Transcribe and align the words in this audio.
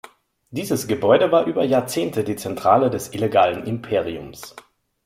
Dieses 0.49 0.87
Gebäude 0.87 1.31
war 1.31 1.45
über 1.45 1.63
Jahrzehnte 1.63 2.23
die 2.23 2.35
Zentrale 2.35 2.89
des 2.89 3.13
illegalen 3.13 3.67
Imperiums. 3.67 4.55